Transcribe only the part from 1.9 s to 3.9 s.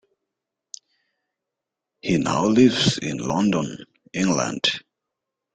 He now lives in London,